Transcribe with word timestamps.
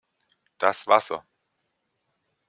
Das 0.57 0.87
Wasser! 0.87 1.23